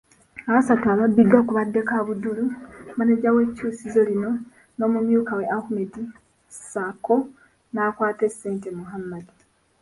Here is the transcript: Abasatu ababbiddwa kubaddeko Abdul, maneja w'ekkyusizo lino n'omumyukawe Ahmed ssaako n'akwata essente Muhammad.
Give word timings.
Abasatu 0.49 0.85
ababbiddwa 0.93 1.39
kubaddeko 1.47 1.93
Abdul, 2.01 2.39
maneja 2.97 3.29
w'ekkyusizo 3.35 4.01
lino 4.09 4.31
n'omumyukawe 4.77 5.43
Ahmed 5.57 5.93
ssaako 6.55 7.15
n'akwata 7.73 8.23
essente 8.29 8.69
Muhammad. 8.79 9.25